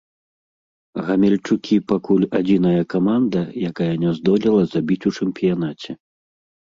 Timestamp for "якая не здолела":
3.71-4.61